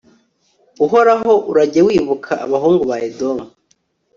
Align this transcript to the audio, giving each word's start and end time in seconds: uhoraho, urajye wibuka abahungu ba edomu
uhoraho, 0.85 1.31
urajye 1.51 1.81
wibuka 1.87 2.33
abahungu 2.45 2.83
ba 2.89 2.97
edomu 3.07 3.45